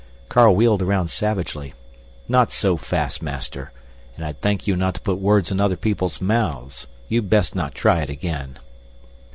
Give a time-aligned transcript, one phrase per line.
[0.29, 1.75] Carl wheeled about savagely.
[2.27, 3.71] "Not so fast, master!
[4.15, 6.87] And I'd thank you not to put words in other people's mouths.
[7.07, 8.57] You'd best not try it again."